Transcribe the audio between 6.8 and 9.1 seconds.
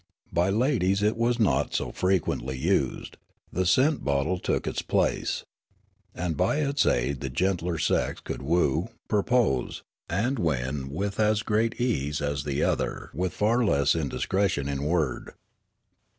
aid the gentler sex could woo,